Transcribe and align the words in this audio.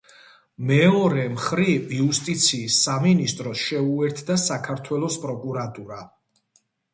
მეორე 0.69 1.25
მხრივ, 1.33 1.91
იუსტიციის 1.97 2.77
სამინისტროს 2.85 3.61
შეუერთდა 3.67 4.39
საქართველოს 4.47 5.19
პროკურატურა. 5.27 6.01